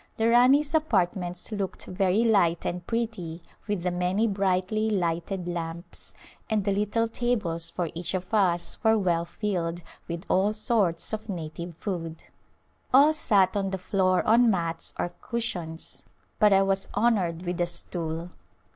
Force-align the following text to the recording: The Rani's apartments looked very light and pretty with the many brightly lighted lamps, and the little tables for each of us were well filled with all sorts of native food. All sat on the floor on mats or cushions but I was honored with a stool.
The 0.17 0.29
Rani's 0.29 0.73
apartments 0.73 1.51
looked 1.51 1.85
very 1.85 2.23
light 2.23 2.65
and 2.65 2.83
pretty 2.87 3.43
with 3.67 3.83
the 3.83 3.91
many 3.91 4.25
brightly 4.25 4.89
lighted 4.89 5.47
lamps, 5.47 6.15
and 6.49 6.65
the 6.65 6.71
little 6.73 7.07
tables 7.07 7.69
for 7.69 7.87
each 7.93 8.15
of 8.15 8.33
us 8.33 8.83
were 8.83 8.97
well 8.97 9.25
filled 9.25 9.83
with 10.07 10.23
all 10.27 10.53
sorts 10.55 11.13
of 11.13 11.29
native 11.29 11.77
food. 11.77 12.23
All 12.91 13.13
sat 13.13 13.55
on 13.55 13.69
the 13.69 13.77
floor 13.77 14.23
on 14.25 14.49
mats 14.49 14.95
or 14.97 15.13
cushions 15.21 16.01
but 16.39 16.51
I 16.51 16.63
was 16.63 16.87
honored 16.95 17.43
with 17.43 17.61
a 17.61 17.67
stool. 17.67 18.31